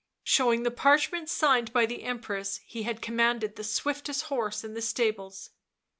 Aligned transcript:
Showing 0.23 0.63
the 0.63 0.71
parchment 0.71 1.29
signed 1.29 1.71
by 1.71 1.85
the 1.85 2.01
Empress, 2.01 2.59
he 2.65 2.81
had 2.81 3.03
commanded 3.03 3.55
the 3.55 3.63
swiftest 3.63 4.23
horse 4.23 4.63
in 4.63 4.73
the 4.73 4.81
stables. 4.81 5.51